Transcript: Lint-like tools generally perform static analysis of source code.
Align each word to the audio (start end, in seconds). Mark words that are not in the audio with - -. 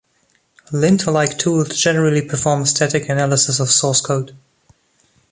Lint-like 0.71 1.37
tools 1.37 1.79
generally 1.79 2.23
perform 2.27 2.65
static 2.65 3.07
analysis 3.07 3.59
of 3.59 3.69
source 3.69 4.01
code. 4.01 4.35